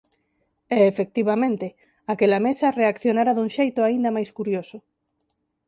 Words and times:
E, 0.77 0.79
efectivamente: 0.91 1.67
aquela 2.13 2.39
mesa 2.47 2.75
reaccionara 2.79 3.35
dun 3.37 3.49
xeito 3.57 3.79
aínda 3.83 4.13
máis 4.15 4.29
curioso. 4.37 4.77